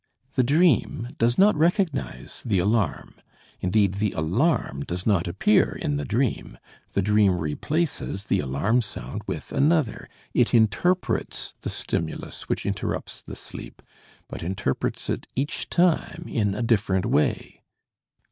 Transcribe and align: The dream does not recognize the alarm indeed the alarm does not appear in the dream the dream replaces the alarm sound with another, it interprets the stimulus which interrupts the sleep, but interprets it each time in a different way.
The 0.33 0.41
dream 0.41 1.09
does 1.19 1.37
not 1.37 1.55
recognize 1.55 2.41
the 2.43 2.57
alarm 2.57 3.21
indeed 3.59 3.93
the 4.01 4.13
alarm 4.13 4.79
does 4.83 5.05
not 5.05 5.27
appear 5.27 5.77
in 5.79 5.97
the 5.97 6.05
dream 6.05 6.57
the 6.93 7.03
dream 7.03 7.37
replaces 7.37 8.23
the 8.23 8.39
alarm 8.39 8.81
sound 8.81 9.21
with 9.27 9.51
another, 9.51 10.09
it 10.33 10.55
interprets 10.55 11.53
the 11.61 11.69
stimulus 11.69 12.49
which 12.49 12.65
interrupts 12.65 13.21
the 13.21 13.35
sleep, 13.35 13.83
but 14.27 14.41
interprets 14.41 15.07
it 15.07 15.27
each 15.35 15.69
time 15.69 16.25
in 16.27 16.55
a 16.55 16.63
different 16.63 17.05
way. 17.05 17.61